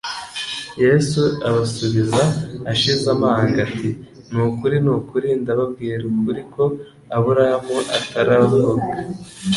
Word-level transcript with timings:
Yesu 0.83 1.21
abasubiza 1.49 2.21
ashize 2.71 3.05
amanga 3.15 3.57
ati: 3.67 3.89
«Ni 4.31 4.41
ukuri 4.47 4.75
ni 4.85 4.91
ukuri, 4.97 5.27
ndababwira 5.41 6.01
ukuri 6.11 6.41
ko 6.53 6.63
Aburahamu 7.15 7.77
ataravuka, 7.97 8.87